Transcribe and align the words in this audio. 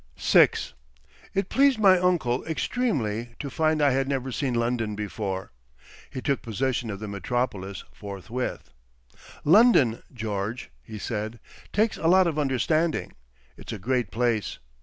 VI 0.17 0.49
It 1.35 1.47
pleased 1.49 1.77
my 1.77 1.99
uncle 1.99 2.43
extremely 2.47 3.35
to 3.37 3.51
find 3.51 3.83
I 3.83 3.91
had 3.91 4.07
never 4.07 4.31
seen 4.31 4.55
London 4.55 4.95
before. 4.95 5.51
He 6.09 6.23
took 6.23 6.41
possession 6.41 6.89
of 6.89 6.99
the 6.99 7.07
metropolis 7.07 7.83
forthwith. 7.93 8.71
"London, 9.45 10.01
George," 10.11 10.71
he 10.81 10.97
said, 10.97 11.39
"takes 11.71 11.97
a 11.97 12.07
lot 12.07 12.25
of 12.25 12.39
understanding. 12.39 13.13
It's 13.57 13.73
a 13.73 13.77
great 13.77 14.09
place. 14.09 14.57